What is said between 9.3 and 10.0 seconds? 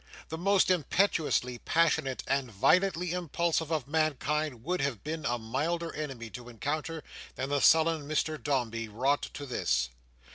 to this.